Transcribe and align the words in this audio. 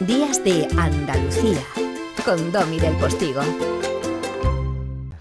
Días 0.00 0.44
de 0.44 0.68
Andalucía 0.76 1.58
con 2.22 2.52
Domi 2.52 2.78
del 2.78 2.94
Postigo. 2.96 3.40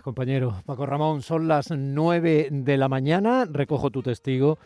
Compañero 0.04 0.62
Paco 0.66 0.86
Ramón, 0.86 1.22
son 1.22 1.48
las 1.48 1.72
9 1.72 2.50
de 2.52 2.78
la 2.78 2.90
mañana, 2.90 3.46
recojo 3.46 3.90
tu 3.90 4.04
testigo 4.04 4.58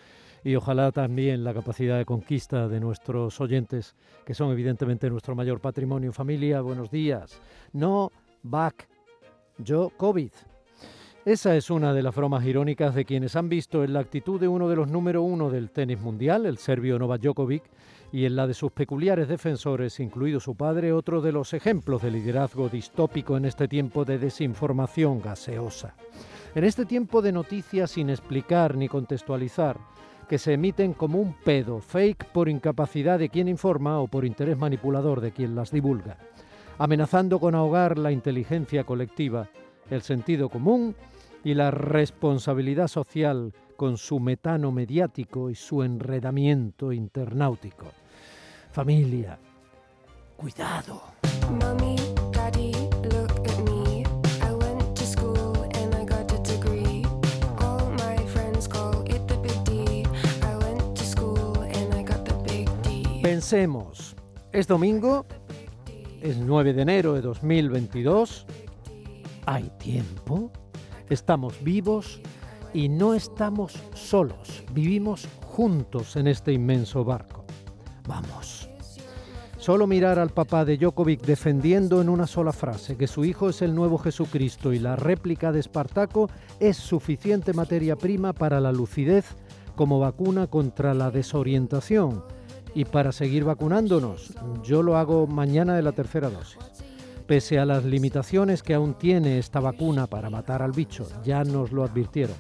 y 0.44 0.56
ojalá 0.56 0.92
también 0.92 1.44
la 1.44 1.54
capacidad 1.54 2.00
de 2.00 2.06
conquista 2.06 2.68
de 2.68 2.80
nuestros 2.80 3.40
oyentes, 3.40 3.96
que 4.26 4.34
son 4.34 4.52
evidentemente 4.52 5.12
nuestro 5.12 5.36
mayor 5.36 5.62
patrimonio. 5.62 6.12
Familia, 6.12 6.62
buenos 6.62 6.90
días. 6.90 7.40
No 7.72 8.12
back, 8.42 8.90
yo 9.60 9.92
COVID. 9.96 10.32
Esa 11.24 11.56
es 11.56 11.70
una 11.70 11.94
de 11.94 12.02
las 12.02 12.16
bromas 12.16 12.44
irónicas 12.46 12.96
de 12.96 13.06
quienes 13.06 13.36
han 13.36 13.48
visto 13.48 13.84
en 13.84 13.94
la 13.94 14.00
actitud 14.00 14.40
de 14.40 14.48
uno 14.48 14.68
de 14.68 14.76
los 14.76 14.88
número 14.88 15.22
uno 15.22 15.52
del 15.52 15.70
tenis 15.70 16.00
mundial, 16.00 16.48
el 16.48 16.58
serbio 16.58 16.98
Novak 16.98 17.22
Djokovic, 17.22 17.64
y 18.12 18.26
en 18.26 18.36
la 18.36 18.48
de 18.48 18.54
sus 18.54 18.72
peculiares 18.72 19.28
defensores, 19.28 20.00
incluido 20.00 20.40
su 20.40 20.56
padre, 20.56 20.94
otro 20.94 21.22
de 21.22 21.32
los 21.32 21.54
ejemplos 21.54 22.02
de 22.02 22.12
liderazgo 22.12 22.70
distópico 22.70 23.38
en 23.38 23.46
este 23.46 23.68
tiempo 23.68 24.06
de 24.06 24.18
desinformación 24.18 25.22
gaseosa. 25.22 25.96
En 26.56 26.64
este 26.64 26.86
tiempo 26.86 27.22
de 27.22 27.32
noticias 27.32 27.92
sin 27.92 28.10
explicar 28.10 28.76
ni 28.76 28.88
contextualizar, 28.88 29.78
que 30.28 30.38
se 30.38 30.54
emiten 30.54 30.94
como 30.94 31.20
un 31.20 31.34
pedo, 31.34 31.80
fake 31.80 32.26
por 32.26 32.50
incapacidad 32.50 33.20
de 33.20 33.30
quien 33.30 33.48
informa 33.48 34.00
o 34.00 34.08
por 34.08 34.26
interés 34.26 34.58
manipulador 34.58 35.22
de 35.22 35.32
quien 35.32 35.56
las 35.56 35.72
divulga, 35.72 36.18
amenazando 36.78 37.40
con 37.40 37.56
ahogar 37.56 37.98
la 37.98 38.12
inteligencia 38.12 38.84
colectiva, 38.84 39.50
el 39.90 40.02
sentido 40.02 40.50
común 40.50 40.96
y 41.44 41.54
la 41.54 41.72
responsabilidad 41.72 42.88
social 42.88 43.54
con 43.80 43.98
su 43.98 44.20
metano 44.20 44.74
mediático 44.74 45.50
y 45.50 45.56
su 45.56 45.84
enredamiento 45.84 46.92
internautico. 46.92 47.86
Familia, 48.74 49.40
cuidado. 50.36 51.02
Pensemos, 63.22 64.18
es 64.52 64.68
domingo, 64.68 65.26
es 66.22 66.36
9 66.36 66.74
de 66.74 66.82
enero 66.82 67.14
de 67.14 67.22
2022, 67.22 68.46
hay 69.46 69.72
tiempo, 69.80 70.52
estamos 71.10 71.64
vivos 71.64 72.22
y 72.74 72.90
no 72.90 73.14
estamos 73.14 73.74
solos, 73.94 74.64
vivimos 74.74 75.28
juntos 75.46 76.16
en 76.16 76.28
este 76.28 76.54
inmenso 76.54 77.04
barco. 77.04 77.46
Vamos. 78.08 78.70
Solo 79.58 79.88
mirar 79.88 80.20
al 80.20 80.30
papá 80.30 80.64
de 80.64 80.78
Djokovic 80.78 81.22
defendiendo 81.22 82.02
en 82.02 82.08
una 82.08 82.28
sola 82.28 82.54
frase 82.54 82.96
que 82.96 83.08
su 83.08 83.26
hijo 83.26 83.50
es 83.50 83.62
el 83.62 83.76
nuevo 83.76 83.98
Jesucristo 83.98 84.72
y 84.72 84.80
la 84.80 84.96
réplica 84.96 85.52
de 85.52 85.60
Espartaco 85.60 86.30
es 86.60 86.78
suficiente 86.78 87.54
materia 87.54 87.98
prima 87.98 88.32
para 88.32 88.62
la 88.62 88.72
lucidez 88.72 89.26
como 89.76 90.00
vacuna 90.00 90.48
contra 90.48 90.94
la 90.94 91.12
desorientación 91.12 92.24
y 92.74 92.86
para 92.86 93.12
seguir 93.12 93.44
vacunándonos. 93.44 94.34
Yo 94.64 94.82
lo 94.82 94.96
hago 94.96 95.28
mañana 95.28 95.76
de 95.76 95.82
la 95.82 95.92
tercera 95.92 96.30
dosis. 96.30 96.60
Pese 97.28 97.60
a 97.60 97.66
las 97.66 97.84
limitaciones 97.84 98.64
que 98.64 98.74
aún 98.74 98.94
tiene 98.94 99.40
esta 99.40 99.60
vacuna 99.60 100.08
para 100.08 100.30
matar 100.30 100.62
al 100.62 100.72
bicho, 100.72 101.08
ya 101.24 101.44
nos 101.44 101.72
lo 101.72 101.84
advirtieron. 101.84 102.36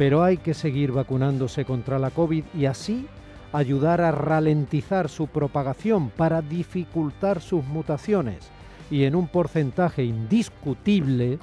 Pero 0.00 0.24
hay 0.24 0.38
que 0.38 0.54
seguir 0.54 0.92
vacunándose 0.92 1.66
contra 1.66 1.98
la 1.98 2.10
COVID 2.10 2.44
y 2.54 2.64
así 2.64 3.06
ayudar 3.52 4.00
a 4.00 4.10
ralentizar 4.10 5.10
su 5.10 5.26
propagación 5.26 6.08
para 6.08 6.40
dificultar 6.40 7.42
sus 7.42 7.62
mutaciones 7.66 8.48
y 8.90 9.04
en 9.04 9.14
un 9.14 9.28
porcentaje 9.28 10.02
indiscutible 10.02 11.38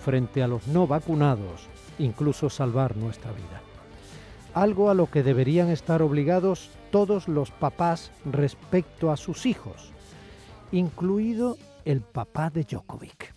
frente 0.00 0.44
a 0.44 0.46
los 0.46 0.68
no 0.68 0.86
vacunados, 0.86 1.66
incluso 1.98 2.48
salvar 2.50 2.96
nuestra 2.96 3.32
vida. 3.32 3.60
Algo 4.54 4.88
a 4.88 4.94
lo 4.94 5.10
que 5.10 5.24
deberían 5.24 5.68
estar 5.68 6.02
obligados 6.02 6.70
todos 6.92 7.26
los 7.26 7.50
papás 7.50 8.12
respecto 8.24 9.10
a 9.10 9.16
sus 9.16 9.44
hijos, 9.44 9.90
incluido 10.70 11.56
el 11.84 12.00
papá 12.00 12.48
de 12.48 12.62
Djokovic. 12.62 13.34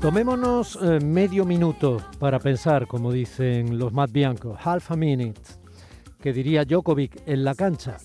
Tomémonos 0.00 0.78
eh, 0.80 1.00
medio 1.00 1.44
minuto 1.44 1.96
para 2.20 2.38
pensar, 2.38 2.86
como 2.86 3.10
dicen 3.10 3.80
los 3.80 3.92
Matt 3.92 4.12
Bianco, 4.12 4.56
half 4.62 4.92
a 4.92 4.96
minute, 4.96 5.40
que 6.20 6.32
diría 6.32 6.64
Djokovic 6.64 7.20
en 7.26 7.42
la 7.42 7.56
cancha. 7.56 7.96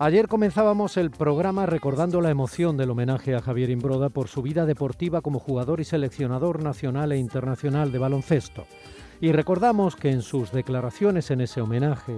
Ayer 0.00 0.26
comenzábamos 0.26 0.96
el 0.96 1.12
programa 1.12 1.66
recordando 1.66 2.20
la 2.20 2.30
emoción 2.30 2.76
del 2.76 2.90
homenaje 2.90 3.36
a 3.36 3.40
Javier 3.40 3.70
Imbroda 3.70 4.08
por 4.08 4.26
su 4.26 4.42
vida 4.42 4.66
deportiva 4.66 5.20
como 5.20 5.38
jugador 5.38 5.78
y 5.78 5.84
seleccionador 5.84 6.60
nacional 6.60 7.12
e 7.12 7.16
internacional 7.16 7.92
de 7.92 7.98
baloncesto. 8.00 8.66
Y 9.20 9.30
recordamos 9.30 9.94
que 9.94 10.10
en 10.10 10.20
sus 10.20 10.50
declaraciones 10.50 11.30
en 11.30 11.42
ese 11.42 11.60
homenaje, 11.60 12.16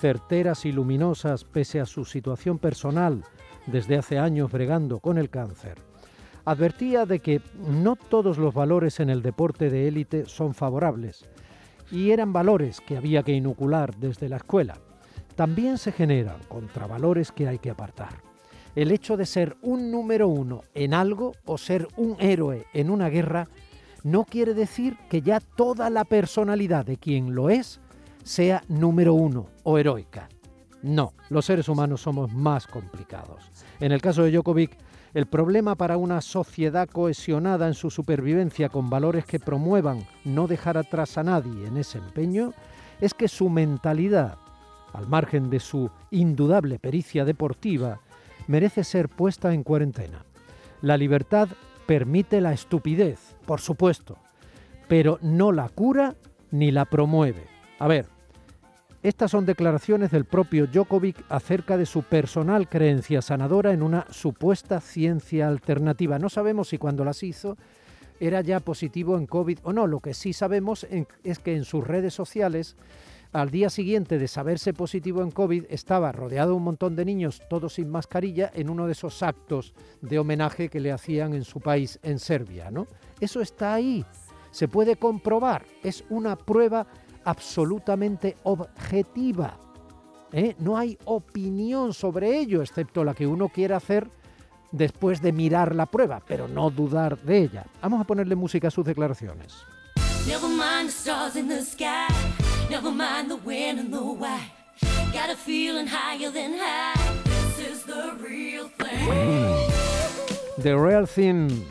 certeras 0.00 0.64
y 0.64 0.70
luminosas 0.70 1.42
pese 1.42 1.80
a 1.80 1.86
su 1.86 2.04
situación 2.04 2.60
personal 2.60 3.24
desde 3.66 3.98
hace 3.98 4.20
años 4.20 4.52
bregando 4.52 5.00
con 5.00 5.18
el 5.18 5.28
cáncer, 5.28 5.87
advertía 6.50 7.04
de 7.06 7.20
que 7.20 7.40
no 7.68 7.96
todos 7.96 8.38
los 8.38 8.54
valores 8.54 9.00
en 9.00 9.10
el 9.10 9.22
deporte 9.22 9.70
de 9.70 9.88
élite 9.88 10.26
son 10.26 10.54
favorables 10.54 11.26
y 11.90 12.10
eran 12.10 12.32
valores 12.32 12.80
que 12.80 12.96
había 12.96 13.22
que 13.22 13.32
inocular 13.32 13.94
desde 13.96 14.28
la 14.28 14.36
escuela 14.36 14.78
también 15.38 15.78
se 15.78 15.92
generan 15.92 16.40
contravalores 16.48 17.30
que 17.30 17.46
hay 17.46 17.60
que 17.60 17.70
apartar. 17.70 18.22
El 18.74 18.90
hecho 18.90 19.16
de 19.16 19.24
ser 19.24 19.56
un 19.62 19.92
número 19.92 20.26
uno 20.26 20.62
en 20.74 20.94
algo 20.94 21.32
o 21.44 21.56
ser 21.58 21.86
un 21.96 22.16
héroe 22.18 22.66
en 22.74 22.90
una 22.90 23.08
guerra 23.08 23.46
no 24.02 24.24
quiere 24.24 24.52
decir 24.52 24.96
que 25.08 25.22
ya 25.22 25.38
toda 25.38 25.90
la 25.90 26.04
personalidad 26.04 26.84
de 26.84 26.96
quien 26.96 27.36
lo 27.36 27.50
es 27.50 27.78
sea 28.24 28.64
número 28.66 29.14
uno 29.14 29.46
o 29.62 29.78
heroica. 29.78 30.28
No, 30.82 31.12
los 31.28 31.44
seres 31.44 31.68
humanos 31.68 32.00
somos 32.00 32.32
más 32.32 32.66
complicados. 32.66 33.52
En 33.78 33.92
el 33.92 34.00
caso 34.00 34.24
de 34.24 34.32
Djokovic, 34.32 34.76
el 35.14 35.26
problema 35.26 35.74
para 35.74 35.96
una 35.96 36.20
sociedad 36.20 36.88
cohesionada 36.88 37.66
en 37.66 37.74
su 37.74 37.90
supervivencia 37.90 38.68
con 38.68 38.90
valores 38.90 39.24
que 39.24 39.40
promuevan 39.40 40.06
no 40.24 40.46
dejar 40.46 40.76
atrás 40.78 41.18
a 41.18 41.22
nadie 41.22 41.66
en 41.66 41.76
ese 41.76 41.98
empeño 41.98 42.52
es 43.00 43.14
que 43.14 43.28
su 43.28 43.48
mentalidad 43.48 44.38
al 44.92 45.06
margen 45.06 45.50
de 45.50 45.60
su 45.60 45.90
indudable 46.10 46.78
pericia 46.78 47.24
deportiva, 47.24 48.00
merece 48.46 48.84
ser 48.84 49.08
puesta 49.08 49.52
en 49.52 49.62
cuarentena. 49.62 50.24
La 50.80 50.96
libertad 50.96 51.48
permite 51.86 52.40
la 52.40 52.52
estupidez, 52.52 53.36
por 53.46 53.60
supuesto, 53.60 54.18
pero 54.88 55.18
no 55.22 55.52
la 55.52 55.68
cura 55.68 56.16
ni 56.50 56.70
la 56.70 56.84
promueve. 56.84 57.46
A 57.78 57.88
ver, 57.88 58.06
estas 59.02 59.30
son 59.30 59.46
declaraciones 59.46 60.10
del 60.10 60.24
propio 60.24 60.66
Djokovic 60.66 61.24
acerca 61.28 61.76
de 61.76 61.86
su 61.86 62.02
personal 62.02 62.68
creencia 62.68 63.22
sanadora 63.22 63.72
en 63.72 63.82
una 63.82 64.06
supuesta 64.10 64.80
ciencia 64.80 65.48
alternativa. 65.48 66.18
No 66.18 66.28
sabemos 66.28 66.68
si 66.68 66.78
cuando 66.78 67.04
las 67.04 67.22
hizo 67.22 67.56
era 68.18 68.40
ya 68.40 68.58
positivo 68.58 69.16
en 69.16 69.26
COVID 69.26 69.60
o 69.62 69.72
no. 69.72 69.86
Lo 69.86 70.00
que 70.00 70.14
sí 70.14 70.32
sabemos 70.32 70.86
es 71.22 71.38
que 71.38 71.54
en 71.54 71.64
sus 71.64 71.86
redes 71.86 72.12
sociales 72.12 72.76
al 73.32 73.50
día 73.50 73.68
siguiente 73.68 74.18
de 74.18 74.26
saberse 74.26 74.72
positivo 74.72 75.22
en 75.22 75.30
COVID, 75.30 75.64
estaba 75.68 76.12
rodeado 76.12 76.50
de 76.50 76.56
un 76.56 76.62
montón 76.64 76.96
de 76.96 77.04
niños, 77.04 77.42
todos 77.50 77.74
sin 77.74 77.90
mascarilla, 77.90 78.50
en 78.54 78.70
uno 78.70 78.86
de 78.86 78.92
esos 78.92 79.22
actos 79.22 79.74
de 80.00 80.18
homenaje 80.18 80.68
que 80.68 80.80
le 80.80 80.92
hacían 80.92 81.34
en 81.34 81.44
su 81.44 81.60
país, 81.60 81.98
en 82.02 82.18
Serbia. 82.18 82.70
¿no? 82.70 82.86
Eso 83.20 83.40
está 83.40 83.74
ahí, 83.74 84.04
se 84.50 84.66
puede 84.66 84.96
comprobar, 84.96 85.66
es 85.82 86.04
una 86.08 86.36
prueba 86.36 86.86
absolutamente 87.28 88.36
objetiva. 88.44 89.58
¿eh? 90.32 90.56
No 90.58 90.78
hay 90.78 90.98
opinión 91.04 91.92
sobre 91.92 92.38
ello, 92.38 92.62
excepto 92.62 93.04
la 93.04 93.14
que 93.14 93.26
uno 93.26 93.48
quiera 93.48 93.76
hacer 93.76 94.08
después 94.72 95.20
de 95.20 95.32
mirar 95.32 95.74
la 95.74 95.86
prueba, 95.86 96.22
pero 96.26 96.48
no 96.48 96.70
dudar 96.70 97.18
de 97.18 97.38
ella. 97.38 97.66
Vamos 97.82 98.00
a 98.00 98.04
ponerle 98.04 98.34
música 98.34 98.68
a 98.68 98.70
sus 98.70 98.84
declaraciones. 98.84 99.54
Never 102.70 102.92
mind 102.92 103.30
the 103.30 103.38
when 103.46 103.78
and 103.78 103.90
the 103.90 103.98
why. 103.98 104.52
Got 105.10 105.30
a 105.30 105.36
feeling 105.36 105.86
higher 105.86 106.30
than 106.30 106.52
high. 106.52 106.92
This 107.24 107.66
is 107.66 107.84
the 107.86 108.12
real 108.22 108.68
thing. 108.76 109.08
Mm. 109.08 110.62
The 110.62 110.76
real 110.76 111.06
thing. 111.06 111.64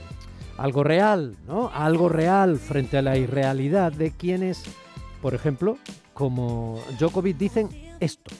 Algo 0.57 0.83
real, 0.83 1.35
¿no? 1.45 1.69
Algo 1.71 2.09
real 2.09 2.57
frente 2.57 2.97
a 2.97 3.03
la 3.03 3.15
irrealidad 3.15 3.91
de 3.91 4.09
quienes, 4.09 4.63
por 5.21 5.33
ejemplo, 5.33 5.77
como 6.13 6.79
Djokovic 6.99 7.37
dicen 7.37 7.69
esto, 7.99 8.33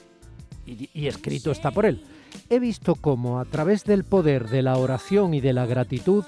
y, 0.65 0.89
y 0.94 1.07
escrito 1.07 1.51
está 1.51 1.71
por 1.71 1.85
él. 1.85 2.03
He 2.50 2.59
visto 2.59 2.95
cómo 2.95 3.39
a 3.39 3.45
través 3.45 3.83
del 3.83 4.03
poder 4.03 4.50
de 4.50 4.62
la 4.62 4.77
oración 4.77 5.33
y 5.33 5.41
de 5.41 5.53
la 5.53 5.65
gratitud, 5.65 6.24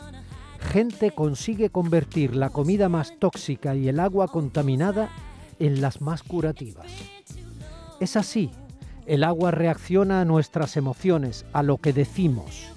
gente 0.59 1.11
consigue 1.11 1.69
convertir 1.69 2.35
la 2.35 2.49
comida 2.49 2.89
más 2.89 3.17
tóxica 3.19 3.75
y 3.75 3.87
el 3.87 3.99
agua 3.99 4.27
contaminada 4.27 5.09
en 5.59 5.81
las 5.81 6.01
más 6.01 6.23
curativas. 6.23 6.87
Es 7.99 8.15
así, 8.15 8.51
el 9.05 9.23
agua 9.23 9.51
reacciona 9.51 10.21
a 10.21 10.25
nuestras 10.25 10.77
emociones, 10.77 11.45
a 11.51 11.63
lo 11.63 11.77
que 11.77 11.93
decimos. 11.93 12.67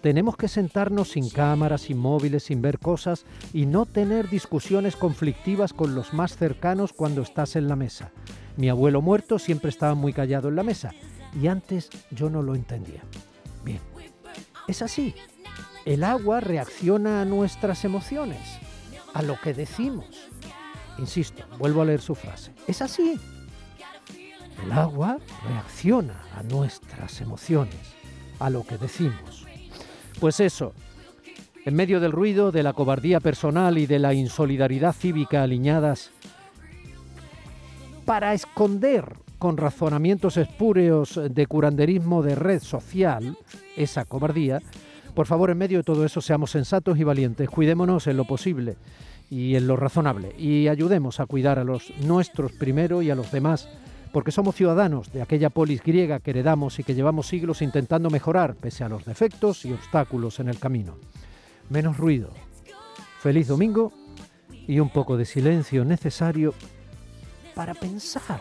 Tenemos 0.00 0.36
que 0.36 0.48
sentarnos 0.48 1.10
sin 1.10 1.28
cámaras, 1.28 1.82
sin 1.82 1.98
móviles, 1.98 2.44
sin 2.44 2.62
ver 2.62 2.78
cosas 2.78 3.26
y 3.52 3.66
no 3.66 3.84
tener 3.84 4.30
discusiones 4.30 4.96
conflictivas 4.96 5.74
con 5.74 5.94
los 5.94 6.14
más 6.14 6.36
cercanos 6.36 6.94
cuando 6.94 7.20
estás 7.20 7.54
en 7.54 7.68
la 7.68 7.76
mesa. 7.76 8.10
Mi 8.56 8.70
abuelo 8.70 9.02
muerto 9.02 9.38
siempre 9.38 9.68
estaba 9.68 9.94
muy 9.94 10.14
callado 10.14 10.48
en 10.48 10.56
la 10.56 10.62
mesa 10.62 10.92
y 11.38 11.48
antes 11.48 11.90
yo 12.10 12.30
no 12.30 12.40
lo 12.40 12.54
entendía. 12.54 13.02
Bien, 13.62 13.80
es 14.66 14.80
así. 14.80 15.14
El 15.84 16.02
agua 16.02 16.40
reacciona 16.40 17.20
a 17.20 17.24
nuestras 17.26 17.84
emociones, 17.84 18.58
a 19.12 19.20
lo 19.20 19.38
que 19.38 19.52
decimos. 19.52 20.30
Insisto, 20.98 21.44
vuelvo 21.58 21.82
a 21.82 21.84
leer 21.84 22.00
su 22.00 22.14
frase. 22.14 22.52
Es 22.66 22.80
así. 22.80 23.20
El 24.64 24.72
agua 24.72 25.18
reacciona 25.46 26.22
a 26.36 26.42
nuestras 26.42 27.20
emociones, 27.20 27.80
a 28.38 28.48
lo 28.48 28.64
que 28.64 28.78
decimos. 28.78 29.46
Pues 30.20 30.38
eso, 30.40 30.74
en 31.64 31.74
medio 31.74 31.98
del 31.98 32.12
ruido, 32.12 32.52
de 32.52 32.62
la 32.62 32.74
cobardía 32.74 33.20
personal 33.20 33.78
y 33.78 33.86
de 33.86 33.98
la 33.98 34.12
insolidaridad 34.12 34.92
cívica 34.92 35.42
aliñadas, 35.42 36.10
para 38.04 38.34
esconder 38.34 39.14
con 39.38 39.56
razonamientos 39.56 40.36
espúreos 40.36 41.18
de 41.30 41.46
curanderismo 41.46 42.22
de 42.22 42.34
red 42.34 42.60
social 42.60 43.38
esa 43.78 44.04
cobardía, 44.04 44.60
por 45.14 45.26
favor, 45.26 45.50
en 45.50 45.58
medio 45.58 45.78
de 45.78 45.84
todo 45.84 46.04
eso, 46.04 46.20
seamos 46.20 46.50
sensatos 46.50 46.98
y 46.98 47.04
valientes, 47.04 47.48
cuidémonos 47.48 48.06
en 48.06 48.18
lo 48.18 48.26
posible 48.26 48.76
y 49.30 49.56
en 49.56 49.66
lo 49.66 49.76
razonable 49.76 50.34
y 50.38 50.68
ayudemos 50.68 51.18
a 51.18 51.26
cuidar 51.26 51.58
a 51.58 51.64
los 51.64 51.92
nuestros 52.00 52.52
primero 52.52 53.00
y 53.00 53.10
a 53.10 53.14
los 53.14 53.32
demás, 53.32 53.68
porque 54.12 54.32
somos 54.32 54.54
ciudadanos 54.54 55.12
de 55.12 55.22
aquella 55.22 55.50
polis 55.50 55.82
griega 55.82 56.20
que 56.20 56.30
heredamos 56.30 56.78
y 56.78 56.84
que 56.84 56.94
llevamos 56.94 57.26
siglos 57.26 57.62
intentando 57.62 58.10
mejorar 58.10 58.54
pese 58.54 58.84
a 58.84 58.88
los 58.88 59.04
defectos 59.04 59.64
y 59.64 59.72
obstáculos 59.72 60.40
en 60.40 60.48
el 60.48 60.58
camino. 60.58 60.96
Menos 61.68 61.96
ruido. 61.96 62.30
Feliz 63.20 63.48
domingo 63.48 63.92
y 64.66 64.80
un 64.80 64.90
poco 64.90 65.16
de 65.16 65.24
silencio 65.24 65.84
necesario 65.84 66.54
para 67.54 67.74
pensar. 67.74 68.40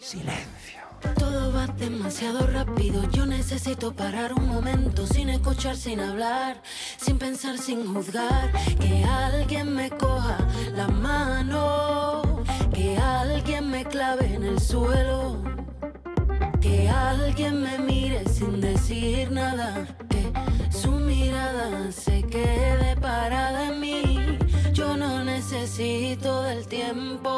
Silencio. 0.00 0.76
Todo 1.18 1.52
va 1.52 1.66
demasiado 1.66 2.46
rápido, 2.46 3.08
yo 3.10 3.26
necesito 3.26 3.92
parar 3.92 4.32
un 4.32 4.48
momento 4.48 5.06
sin 5.06 5.28
escuchar, 5.28 5.76
sin 5.76 6.00
hablar, 6.00 6.62
sin 6.96 7.18
pensar, 7.18 7.58
sin 7.58 7.92
juzgar, 7.92 8.50
que 8.80 9.04
alguien 9.04 9.74
me 9.74 9.90
coja 9.90 10.38
la 10.74 10.88
mano, 10.88 11.95
en 14.20 14.42
el 14.44 14.60
suelo, 14.60 15.42
que 16.60 16.88
alguien 16.88 17.62
me 17.62 17.78
mire 17.78 18.26
sin 18.28 18.60
decir 18.60 19.30
nada, 19.30 19.86
que 20.08 20.32
su 20.70 20.92
mirada 20.92 21.90
se 21.92 22.22
quede 22.22 22.96
parada 22.96 23.68
en 23.68 23.80
mí, 23.80 24.38
yo 24.72 24.96
no 24.96 25.24
necesito 25.24 26.42
del 26.42 26.66
tiempo. 26.66 27.35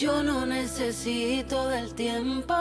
Yo 0.00 0.22
no 0.22 0.46
necesito 0.46 1.68
del 1.68 1.92
tiempo. 1.94 2.54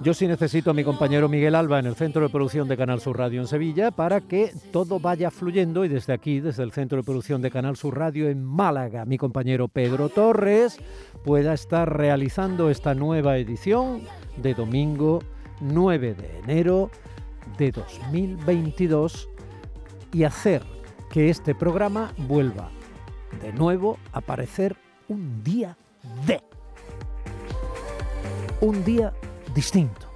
Yo 0.00 0.14
sí 0.14 0.26
necesito 0.26 0.70
a 0.70 0.72
mi 0.72 0.82
compañero 0.82 1.28
Miguel 1.28 1.54
Alba 1.54 1.78
en 1.78 1.84
el 1.84 1.94
Centro 1.94 2.22
de 2.22 2.30
Producción 2.30 2.68
de 2.68 2.76
Canal 2.78 3.02
Sur 3.02 3.18
Radio 3.18 3.42
en 3.42 3.46
Sevilla 3.46 3.90
para 3.90 4.22
que 4.22 4.50
todo 4.72 4.98
vaya 4.98 5.30
fluyendo 5.30 5.84
y 5.84 5.88
desde 5.88 6.14
aquí, 6.14 6.40
desde 6.40 6.62
el 6.62 6.72
Centro 6.72 6.96
de 6.96 7.04
Producción 7.04 7.42
de 7.42 7.50
Canal 7.50 7.76
Sur 7.76 7.98
Radio 7.98 8.30
en 8.30 8.42
Málaga, 8.42 9.04
mi 9.04 9.18
compañero 9.18 9.68
Pedro 9.68 10.08
Torres 10.08 10.78
pueda 11.22 11.52
estar 11.52 11.94
realizando 11.94 12.70
esta 12.70 12.94
nueva 12.94 13.36
edición 13.36 14.00
de 14.38 14.54
domingo 14.54 15.22
9 15.60 16.14
de 16.14 16.38
enero 16.38 16.90
de 17.58 17.72
2022 17.72 19.28
y 20.14 20.24
hacer 20.24 20.62
que 21.10 21.28
este 21.28 21.54
programa 21.54 22.14
vuelva 22.16 22.70
de 23.42 23.52
nuevo 23.52 23.98
a 24.14 24.20
aparecer 24.20 24.76
un 25.08 25.44
día 25.44 25.76
de 26.26 26.40
un 28.60 28.84
día 28.84 29.12
distinto, 29.54 30.06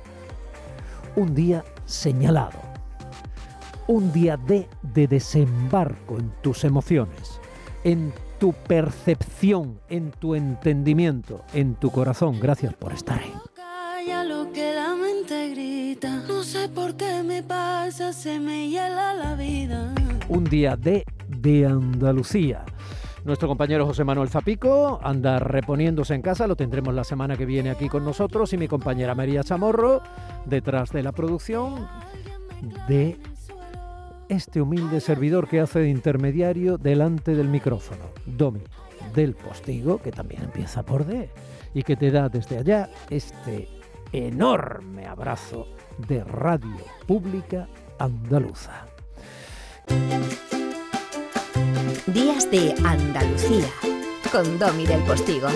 un 1.16 1.34
día 1.34 1.64
señalado, 1.84 2.58
un 3.86 4.12
día 4.12 4.36
de, 4.36 4.68
de 4.82 5.06
desembarco 5.06 6.18
en 6.18 6.30
tus 6.42 6.64
emociones, 6.64 7.40
en 7.84 8.12
tu 8.38 8.52
percepción, 8.52 9.80
en 9.88 10.10
tu 10.12 10.34
entendimiento, 10.34 11.42
en 11.52 11.74
tu 11.74 11.90
corazón. 11.90 12.40
Gracias 12.40 12.72
por 12.74 12.92
estar 12.92 13.18
ahí. 13.18 13.32
Calla 13.54 14.24
lo 14.24 14.50
que 14.52 14.74
la 14.74 14.94
mente 14.94 15.50
grita. 15.50 16.22
No 16.26 16.42
sé 16.42 16.68
por 16.68 16.96
qué 16.96 17.22
me 17.22 17.42
pasa, 17.42 18.12
se 18.12 18.40
me 18.40 18.68
hiela 18.68 19.14
la 19.14 19.34
vida. 19.34 19.94
Un 20.28 20.44
día 20.44 20.76
de, 20.76 21.04
de 21.28 21.66
Andalucía. 21.66 22.64
Nuestro 23.24 23.48
compañero 23.48 23.84
José 23.86 24.02
Manuel 24.02 24.30
Zapico 24.30 24.98
anda 25.02 25.38
reponiéndose 25.38 26.14
en 26.14 26.22
casa, 26.22 26.46
lo 26.46 26.56
tendremos 26.56 26.94
la 26.94 27.04
semana 27.04 27.36
que 27.36 27.44
viene 27.44 27.70
aquí 27.70 27.88
con 27.88 28.04
nosotros 28.04 28.52
y 28.52 28.56
mi 28.56 28.66
compañera 28.66 29.14
María 29.14 29.44
Chamorro 29.44 30.00
detrás 30.46 30.90
de 30.90 31.02
la 31.02 31.12
producción 31.12 31.86
de 32.88 33.18
este 34.30 34.62
humilde 34.62 35.00
servidor 35.00 35.48
que 35.48 35.60
hace 35.60 35.80
de 35.80 35.90
intermediario 35.90 36.78
delante 36.78 37.34
del 37.34 37.48
micrófono, 37.48 38.04
Domi, 38.24 38.62
del 39.14 39.34
postigo, 39.34 39.98
que 39.98 40.12
también 40.12 40.44
empieza 40.44 40.82
por 40.82 41.04
D, 41.04 41.28
y 41.74 41.82
que 41.82 41.96
te 41.96 42.10
da 42.10 42.28
desde 42.28 42.58
allá 42.58 42.88
este 43.10 43.68
enorme 44.12 45.06
abrazo 45.06 45.66
de 46.08 46.24
Radio 46.24 46.76
Pública 47.06 47.68
Andaluza. 47.98 48.86
Días 52.06 52.50
de 52.50 52.74
Andalucía 52.84 53.68
con 54.32 54.58
Domi 54.58 54.86
del 54.86 55.02
Postigo. 55.04 55.48